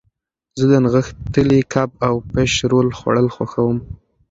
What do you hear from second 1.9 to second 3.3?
او فش رول خوړل